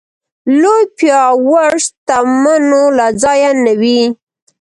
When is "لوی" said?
0.61-0.83